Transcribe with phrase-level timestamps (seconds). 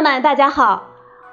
[0.00, 0.92] 友们，大家好，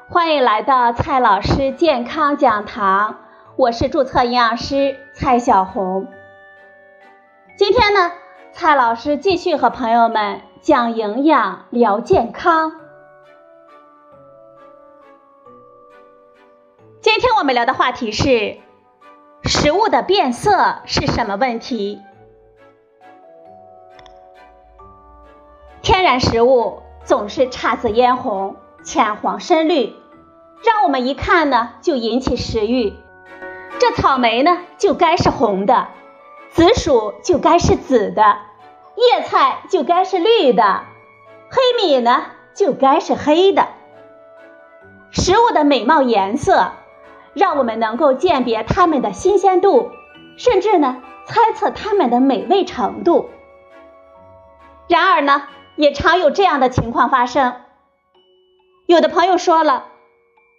[0.10, 3.16] 欢迎来到蔡老师健康讲堂，
[3.56, 6.06] 我是注册营养师蔡小红。
[7.56, 8.12] 今天呢，
[8.52, 12.74] 蔡老师继续和朋友们讲营养、聊健康。
[17.00, 18.58] 今天我们聊的话题是：
[19.44, 22.02] 食物的变色是什么问题？
[25.82, 26.84] 天然食物。
[27.06, 29.94] 总是姹紫嫣红、浅黄深绿，
[30.64, 32.94] 让我们一看呢就引起食欲。
[33.80, 35.90] 这草莓呢就该是红的，
[36.52, 38.38] 紫薯就该是紫的，
[38.96, 40.84] 叶菜就该是绿的，
[41.50, 43.68] 黑米呢就该是黑的。
[45.12, 46.72] 食物的美貌颜色，
[47.34, 49.92] 让我们能够鉴别它们的新鲜度，
[50.38, 53.30] 甚至呢猜测它们的美味程度。
[54.88, 55.44] 然而呢？
[55.76, 57.54] 也常有这样的情况发生。
[58.88, 59.88] 有的朋友说了，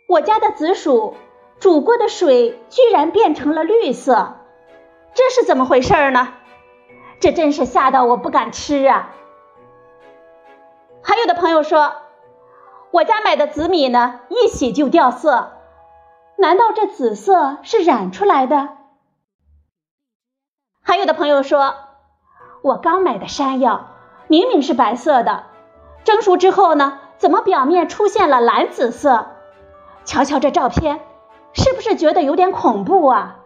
[0.06, 1.14] 我家的紫薯
[1.60, 4.36] 煮过的水居然变成了绿色，
[5.14, 6.34] 这是怎么回事呢？
[7.20, 9.14] 这真是吓到我不敢吃啊！
[11.02, 11.94] 还有的朋友说，
[12.90, 15.52] 我家买的紫米呢，一洗就掉色，
[16.36, 18.68] 难道这紫色是染出来的？
[20.82, 21.74] 还有的朋友说，
[22.60, 23.88] 我刚买的山药。
[24.30, 25.44] 明明是白色的，
[26.04, 29.26] 蒸熟之后呢，怎么表面出现了蓝紫色？
[30.04, 31.00] 瞧瞧这照片，
[31.52, 33.36] 是不是觉得有点恐怖啊？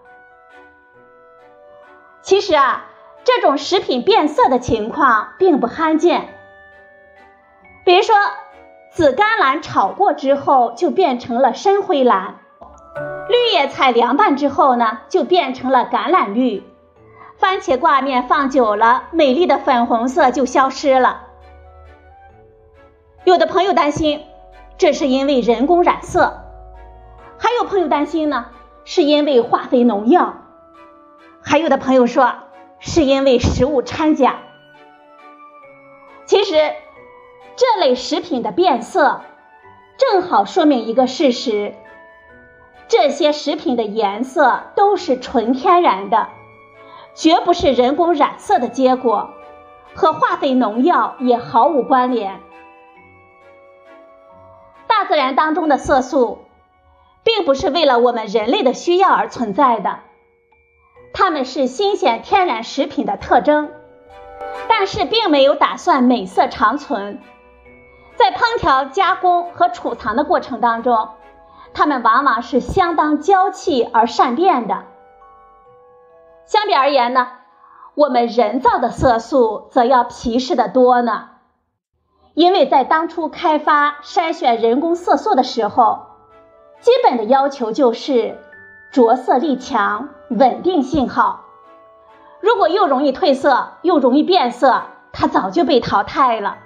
[2.21, 2.85] 其实啊，
[3.25, 6.35] 这种食品变色的情况并不罕见。
[7.85, 8.15] 比如说，
[8.93, 12.37] 紫甘蓝炒过之后就变成了深灰蓝，
[13.29, 16.63] 绿叶菜凉拌之后呢，就变成了橄榄绿。
[17.39, 21.23] 番茄挂面放久了，美丽的粉红色就消失了。
[23.25, 24.25] 有的朋友担心，
[24.79, 26.41] 这是因为人工染色；
[27.39, 28.47] 还有朋友担心呢，
[28.85, 30.35] 是因为化肥农药；
[31.41, 32.35] 还有的朋友说，
[32.81, 34.41] 是因为食物掺假。
[36.27, 36.57] 其实，
[37.55, 39.21] 这类食品的变色，
[39.99, 41.75] 正好说明一个事实：
[42.89, 46.29] 这些食品的颜色都是纯天然的。
[47.15, 49.31] 绝不是人工染色的结果，
[49.95, 52.41] 和化肥农药也毫无关联。
[54.95, 56.41] 大自然当中的色素，
[57.25, 60.01] 并不是为了我们人类的需要而存在的，
[61.15, 63.71] 它们是新鲜天然食品的特征，
[64.69, 67.21] 但是并没有打算美色长存。
[68.17, 71.09] 在烹调、加工和储藏的过程当中，
[71.73, 74.85] 它们往往是相当娇气而善变的。
[76.45, 77.29] 相比而言呢，
[77.95, 81.31] 我们人造的色素则要皮实的多呢。
[82.35, 86.07] 因为在当初开发筛选人工色素的时候，
[86.81, 88.39] 基本的要求就是
[88.91, 91.45] 着色力强、稳定性好。
[92.41, 94.83] 如果又容易褪色又容易变色，
[95.13, 96.59] 它早就被淘汰了。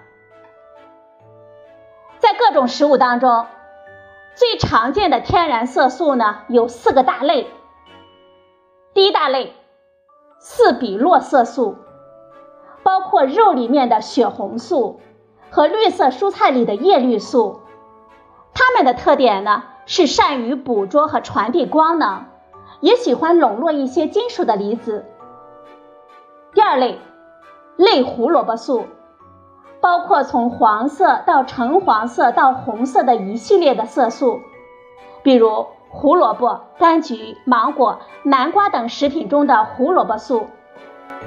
[2.19, 3.47] 在各种食物当中，
[4.35, 7.49] 最常见的天然色素呢有四个大类。
[8.95, 9.53] 第一大类。
[10.39, 11.77] 四比洛色素
[12.85, 15.01] 包括肉里面的血红素
[15.51, 17.61] 和绿色蔬菜里的叶绿素，
[18.55, 22.25] 它们的特点呢是善于捕捉和传递光能，
[22.81, 25.05] 也喜欢笼络一些金属的离子。
[26.55, 26.99] 第二类
[27.77, 28.87] 类胡萝卜素
[29.81, 34.41] 包括从黄色到橙黄色到红色的一系列的色素，
[35.23, 35.67] 比如。
[35.89, 40.49] 胡萝卜、柑橘、芒果、南瓜等食品中的胡萝卜素，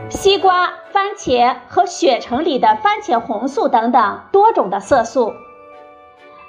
[0.10, 5.34] 西瓜、番茄和血橙里的番茄红素等等多种的色素，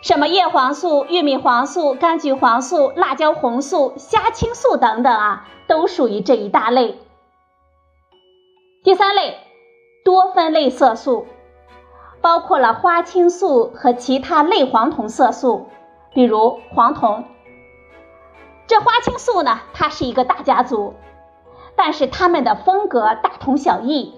[0.03, 6.99] 什么叶黄素、玉米黄素、柑橘黄素、辣椒红素、虾青素等等啊，都属于这一大类。
[8.83, 9.39] 第三类
[10.05, 11.27] 多酚类色素，
[12.23, 15.69] 包括了花青素和其他类黄酮色素，
[16.15, 17.25] 比如黄酮。
[18.67, 20.95] 这花青素呢，它是一个大家族，
[21.83, 24.15] 但是它们的风格大同小异，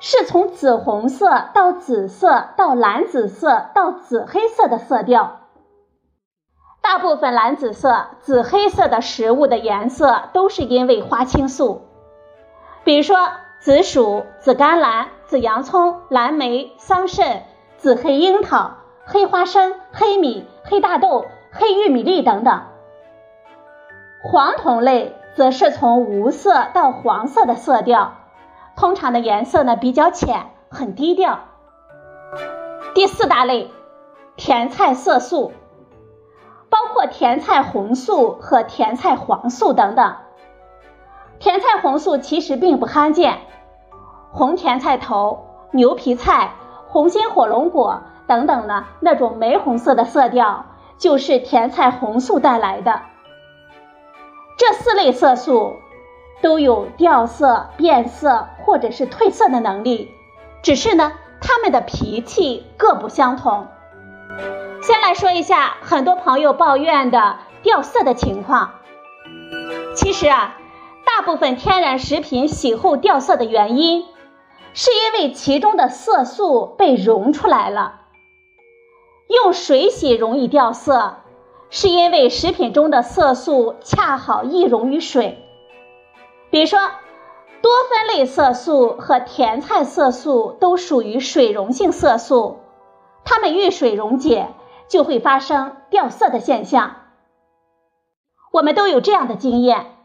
[0.00, 5.40] 是从紫红色到紫色到蓝紫色到紫黑色的色调。
[6.80, 11.82] 大部分蓝紫色、紫黑色的食物的颜色都是因为花青素，
[12.84, 13.18] 比如说
[13.60, 17.40] 紫薯、紫甘蓝、紫洋葱、蓝莓、桑葚、
[17.76, 22.62] 紫黑樱桃、黑花生、黑米、黑大豆、黑玉米粒等等。
[24.22, 28.12] 黄酮类则是从无色到黄色的色调，
[28.76, 31.40] 通常的颜色呢比较浅，很低调。
[32.94, 33.70] 第四大类，
[34.36, 35.52] 甜菜色素，
[36.68, 40.16] 包括甜菜红素和甜菜黄素等等。
[41.38, 43.38] 甜菜红素其实并不罕见，
[44.30, 46.52] 红甜菜头、牛皮菜、
[46.88, 50.66] 红心火龙果等等呢，那种玫红色的色调
[50.98, 53.00] 就是甜菜红素带来的。
[54.56, 55.76] 这四类色素
[56.40, 60.10] 都有掉色、变色或者是褪色的能力，
[60.62, 63.66] 只是呢，它们的脾气各不相同。
[64.82, 68.72] 先来说一下很多朋友抱怨的掉色的情况。
[69.94, 70.56] 其实啊，
[71.04, 74.04] 大部分天然食品洗后掉色的原因，
[74.74, 78.00] 是因为其中的色素被溶出来了。
[79.28, 81.21] 用水洗容易掉色。
[81.74, 85.42] 是因为食品中的色素恰好易溶于水，
[86.50, 86.78] 比如说
[87.62, 92.58] 多酚类色素和甜菜色素都属于水溶性色素，
[93.24, 94.48] 它们遇水溶解
[94.86, 96.96] 就会发生掉色的现象。
[98.52, 99.96] 我们都有这样的经验：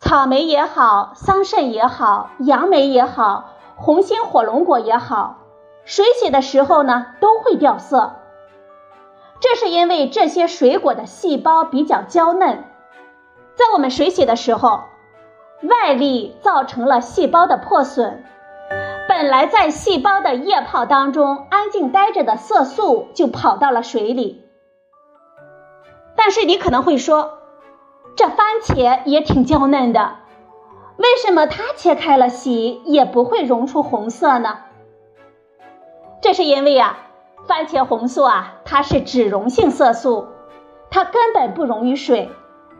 [0.00, 5.36] 草莓也好，桑葚也好，杨梅也好，红心火龙果也好，
[5.84, 8.16] 水洗的时候呢都会掉色。
[9.40, 12.64] 这是因为这些水果的细胞比较娇嫩，
[13.54, 14.82] 在我们水洗的时候，
[15.62, 18.24] 外力造成了细胞的破损，
[19.08, 24.44] 本来在细胞的液泡当中安静待着的色素就跑到了水里。
[26.16, 27.38] 但是你可能会说，
[28.16, 30.16] 这番茄也挺娇嫩的，
[30.96, 34.58] 为什么它切开了洗也不会溶出红色呢？
[36.20, 37.04] 这是因为啊。
[37.46, 40.28] 番茄红素啊，它是脂溶性色素，
[40.90, 42.30] 它根本不溶于水，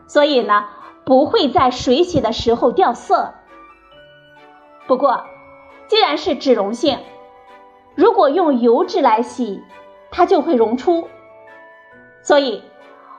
[0.05, 0.65] 所以呢
[1.03, 3.33] 不会在水洗的时候掉色。
[4.85, 5.23] 不过，
[5.87, 6.99] 既然是脂溶性，
[7.95, 9.63] 如果用油脂来洗，
[10.11, 11.07] 它就会溶出。
[12.21, 12.61] 所以，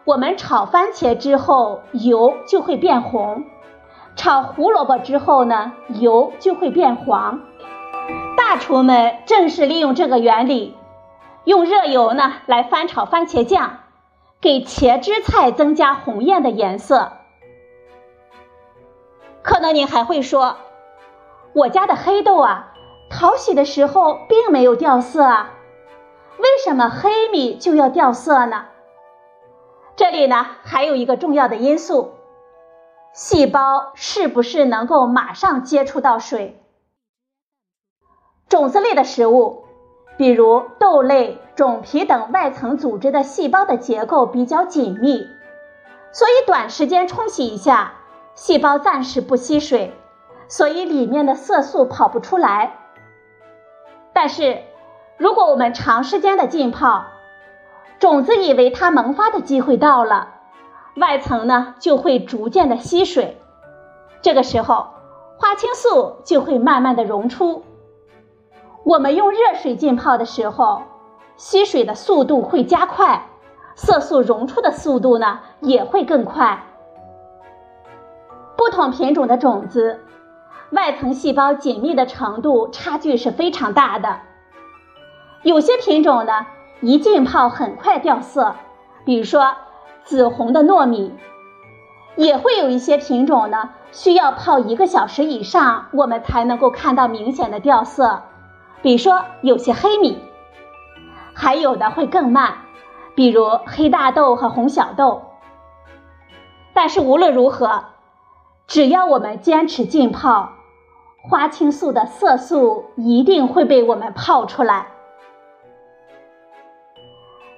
[0.04, 3.46] 我们炒番茄之后油就会变红，
[4.14, 7.40] 炒胡萝卜之后呢油就会变黄。
[8.36, 10.76] 大厨们正是利用这个原理。
[11.44, 13.80] 用热油呢来翻炒番茄酱，
[14.40, 17.12] 给茄汁菜增加红艳的颜色。
[19.42, 20.58] 可能您还会说，
[21.54, 22.74] 我家的黑豆啊，
[23.08, 25.54] 淘洗的时候并没有掉色啊，
[26.38, 28.66] 为什么黑米就要掉色呢？
[29.96, 32.12] 这里呢还有一个重要的因素，
[33.14, 36.62] 细胞是不是能够马上接触到水？
[38.46, 39.64] 种子类的食物。
[40.20, 45.26] 比如豆类、种皮等外层组织的细胞的结构比较紧密，
[46.12, 47.94] 所以短时间冲洗一下，
[48.34, 49.94] 细胞暂时不吸水，
[50.46, 52.74] 所以里面的色素跑不出来。
[54.12, 54.58] 但是，
[55.16, 57.04] 如果我们长时间的浸泡，
[57.98, 60.34] 种子以为它萌发的机会到了，
[60.96, 63.40] 外层呢就会逐渐的吸水，
[64.20, 64.88] 这个时候
[65.38, 67.64] 花青素就会慢慢的溶出。
[68.84, 70.82] 我们用热水浸泡的时候，
[71.36, 73.26] 吸水的速度会加快，
[73.74, 76.64] 色素溶出的速度呢也会更快。
[78.56, 80.00] 不同品种的种子，
[80.70, 84.20] 外层细胞紧密的程度差距是非常大的。
[85.42, 86.46] 有些品种呢，
[86.80, 88.54] 一浸泡很快掉色，
[89.04, 89.54] 比如说
[90.04, 91.12] 紫红的糯米；
[92.16, 98.22] 也会有一些品种呢，需要泡一个小时以上，我们才能够看到明显的掉色。
[98.82, 100.22] 比如说有些黑米，
[101.34, 102.54] 还有的会更慢，
[103.14, 105.22] 比如黑大豆和红小豆。
[106.72, 107.84] 但是无论如何，
[108.66, 110.52] 只要我们坚持浸泡，
[111.28, 114.86] 花青素的色素一定会被我们泡出来。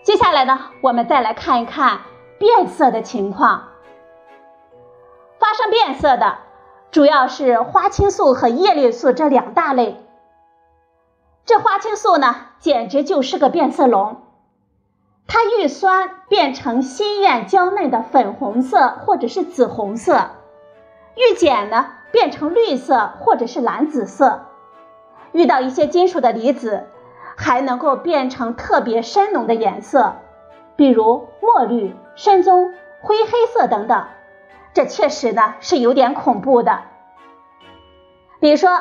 [0.03, 2.01] 接下来呢，我们再来看一看
[2.39, 3.69] 变色的情况。
[5.39, 6.39] 发生变色的
[6.91, 10.05] 主要是花青素和叶绿素这两大类。
[11.45, 14.23] 这花青素呢，简直就是个变色龙。
[15.27, 20.31] 它遇酸变成鲜艳娇嫩的粉红色或者是紫红色，
[21.17, 24.47] 遇碱呢变成绿色或者是蓝紫色。
[25.33, 26.87] 遇到一些金属的离子，
[27.37, 30.17] 还能够变成特别深浓的颜色，
[30.77, 34.07] 比如墨绿、深棕、灰黑色等等。
[34.75, 36.83] 这确实呢是有点恐怖的。
[38.39, 38.81] 比如说。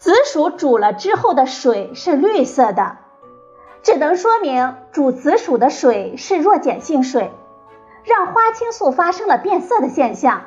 [0.00, 2.96] 紫薯煮了之后的水是绿色的，
[3.82, 7.30] 只能说明煮紫薯的水是弱碱性水，
[8.04, 10.44] 让花青素发生了变色的现象。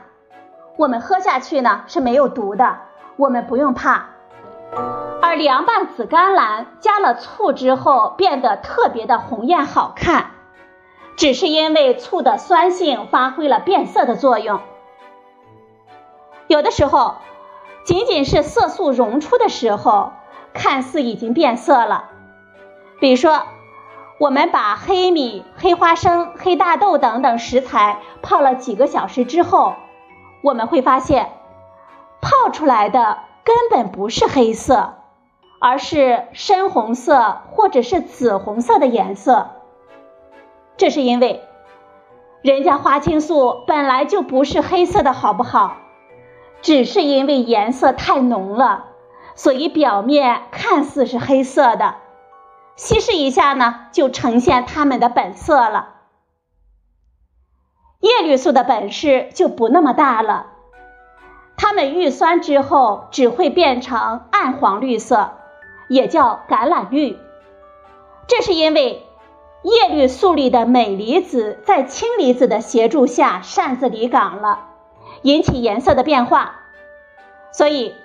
[0.76, 2.80] 我们喝下去呢是没有毒的，
[3.16, 4.08] 我们不用怕。
[5.22, 10.32] 而凉拌紫甘蓝加了醋之后变得特别的红艳好看，
[11.16, 14.62] 只是因为醋的酸性发挥了变色的作用。
[16.48, 17.18] 有的时候，
[17.84, 20.12] 仅仅是色素溶出的时候，
[20.54, 22.10] 看似已经变色了。
[23.00, 23.44] 比如说，
[24.20, 29.74] 我们把黑米、黑花生、黑大豆等等食材泡了几个小时之后，
[30.42, 31.32] 我们会发现，
[32.22, 34.96] 泡出来的根本不是黑色。
[35.66, 39.52] 而是深红色或者是紫红色的颜色，
[40.76, 41.42] 这是因为
[42.42, 45.78] 人家花青素本来就不是黑色的，好不好？
[46.64, 48.86] 只是因为颜色太浓了，
[49.36, 51.98] 所以表面看似是黑色的，
[52.76, 55.90] 稀释一下呢，就呈现它们的本色了。
[58.00, 60.48] 叶绿素的本事就不那么大了，
[61.56, 65.34] 它们遇酸之后只会变成暗黄绿色。
[65.90, 67.18] 也叫橄榄绿，
[68.26, 69.06] 这是因为
[69.64, 74.70] 叶绿素里的镁离子在氢离子的协助下擅自离岗了，
[75.24, 76.60] 引起颜色的变化。
[77.52, 77.96] 所以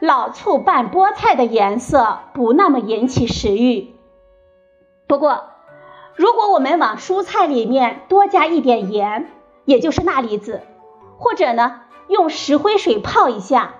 [0.00, 3.94] 老醋拌菠菜的颜色不那么引起食欲。
[5.06, 5.44] 不过，
[6.16, 9.28] 如果我们往蔬菜里面多加一点盐，
[9.64, 10.62] 也就是钠离子，
[11.18, 13.74] 或者呢用石灰水泡一下，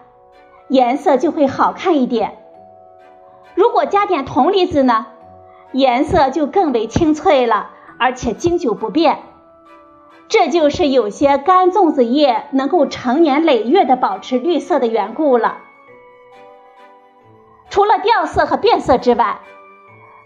[0.69, 2.39] 颜色就会好看一点。
[3.55, 5.07] 如果加点铜离子呢，
[5.73, 9.23] 颜色就更为清脆了，而且经久不变。
[10.33, 15.59] 这就是有些干粽子叶能够成年累月的保持绿色的缘故了。
[17.69, 19.41] 除了掉色和变色之外，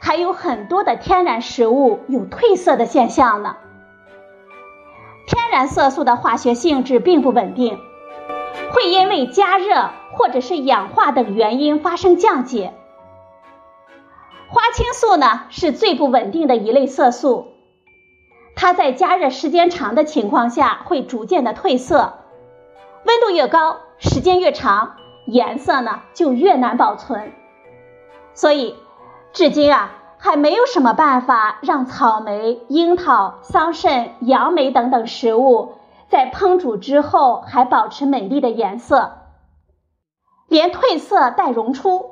[0.01, 3.57] 还有很多的天然食物有褪色的现象呢。
[5.27, 7.77] 天然色素的化学性质并不稳定，
[8.71, 12.73] 会因为加热或者是氧化等原因发生降解。
[14.51, 17.56] 花青素呢是最不稳定的一类色素，
[18.57, 22.15] 它在加热时间长的情况下会逐渐的褪色，
[23.05, 24.97] 温度越高，时间越长，
[25.27, 27.33] 颜色呢就越难保存。
[28.33, 28.75] 所以，
[29.33, 35.75] 至今啊还没有什么办法让草莓、樱桃、桑葚、杨梅等等食物
[36.09, 39.19] 在烹煮之后还保持美丽的颜色，
[40.49, 42.11] 连褪色带溶出。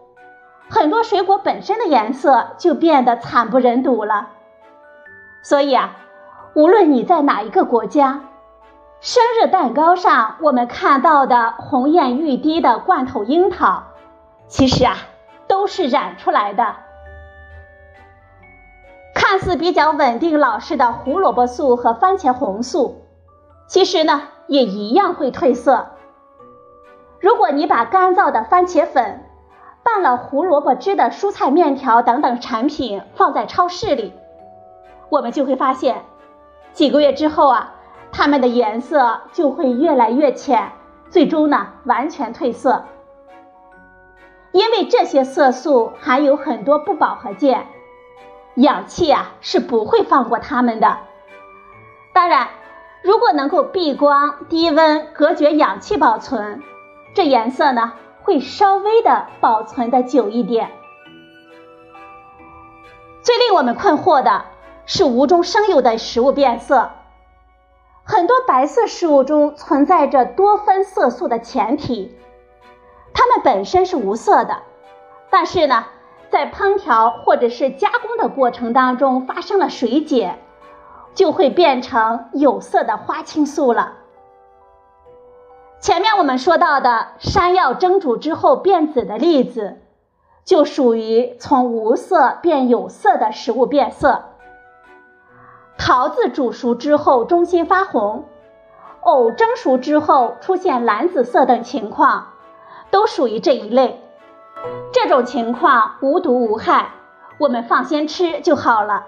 [0.68, 4.28] 很多水果本身的颜色就变得惨不忍睹了，
[5.42, 5.96] 所以啊，
[6.54, 8.20] 无论你在哪一个国家，
[9.00, 13.82] 生日蛋糕上我们看到的红艳欲滴的罐头樱桃，
[14.46, 14.96] 其实啊
[15.48, 16.76] 都是染出来的。
[19.16, 23.02] 看似比较稳定老实的胡萝卜素和番茄红素，
[23.66, 25.88] 其实呢也一样会褪色。
[27.18, 29.24] 如果你把干燥的番茄粉，
[29.82, 34.12] 拌了胡萝卜汁的蔬菜面条等等产品放在超市里，
[35.08, 36.04] 我们就会发现，
[36.74, 37.72] 几个月之后啊，
[38.12, 40.72] 它们的颜色就会越来越浅，
[41.08, 42.84] 最终呢完全褪色。
[44.52, 47.66] 因为这些色素含有很多不饱和键，
[48.56, 50.98] 氧气啊是不会放过它们的。
[52.12, 52.48] 当然，
[53.02, 56.62] 如果能够避光、低温、隔绝氧气保存，
[57.14, 57.94] 这颜色呢？
[58.22, 60.70] 会稍微的保存的久一点。
[63.20, 64.44] 最令我们困惑的
[64.86, 66.90] 是无中生有的食物变色，
[68.04, 72.14] 很多白色食物中存在着多酚色素的前体，
[73.14, 74.58] 它们本身是无色的，
[75.30, 75.86] 但是呢，
[76.30, 80.36] 在烹调或者是加工的过程当中发生了水解，
[81.14, 83.94] 就会变成有色的花青素了。
[85.80, 89.78] 前面我们说到的山药蒸煮之后变紫的例子，
[90.44, 94.24] 就属于从无色变有色的食物变色。
[95.86, 98.24] 桃子煮熟之后中心发红，
[99.02, 102.28] 藕蒸熟之后出现蓝紫色等情况，
[102.90, 104.00] 都属于这一类。
[104.94, 106.92] 这种情况无毒无害，
[107.36, 109.04] 我们放心吃就好了。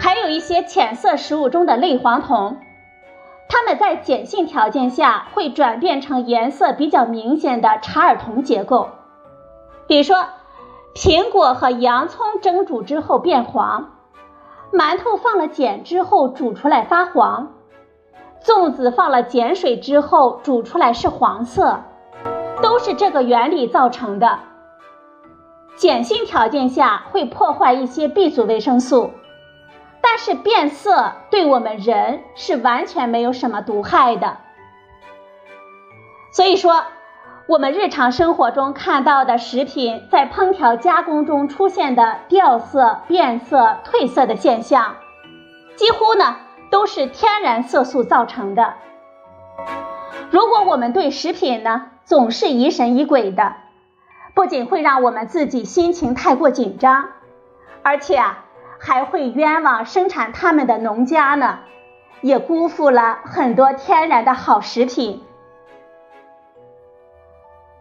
[0.00, 2.56] 还有一些浅色食物中的类黄酮。
[3.48, 8.88] 它们在碱性条件下会转变成颜色比较明显的查尔酮结构，
[9.86, 10.24] 比如说，
[10.96, 13.92] 苹果和洋葱蒸煮之后变黄，
[14.72, 17.54] 馒头放了碱之后煮出来发黄，
[18.42, 21.82] 粽子放了碱水之后煮出来是黄色，
[22.62, 24.38] 都是这个原理造成的。
[25.80, 29.12] 碱性条件下会破坏一些 B 族维生素。
[30.00, 34.38] 但是变色对我们人是完全没有什么毒害的，
[36.32, 36.84] 所以说
[37.48, 44.96] 我们日常生活中看到的食品在烹调加工中出现的掉色、变色、褪色的现象，
[45.74, 46.36] 几乎呢
[46.70, 48.74] 都是天然色素造成的。
[50.30, 53.54] 如果我们对食品呢总是疑神疑鬼的，
[54.34, 57.08] 不仅会让我们自己心情太过紧张，
[57.82, 58.44] 而且啊
[58.78, 61.60] 还会冤枉生产它们的农家呢，
[62.20, 65.22] 也辜负了很多天然的好食品。